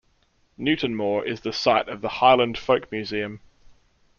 Newtonmore 0.57 1.23
is 1.27 1.41
the 1.41 1.53
site 1.53 1.87
of 1.87 2.01
the 2.01 2.07
Highland 2.07 2.57
Folk 2.57 2.91
Museum. 2.91 3.39